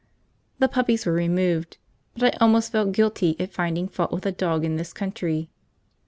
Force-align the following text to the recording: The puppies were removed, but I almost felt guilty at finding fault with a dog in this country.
The 0.57 0.67
puppies 0.67 1.05
were 1.05 1.13
removed, 1.13 1.77
but 2.17 2.33
I 2.33 2.37
almost 2.41 2.71
felt 2.71 2.91
guilty 2.91 3.35
at 3.39 3.53
finding 3.53 3.87
fault 3.87 4.11
with 4.11 4.25
a 4.25 4.31
dog 4.31 4.65
in 4.65 4.77
this 4.77 4.93
country. 4.93 5.51